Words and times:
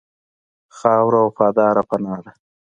خاوره 0.77 1.19
وفاداره 1.25 1.81
پناه 1.89 2.19
ده. 2.25 2.31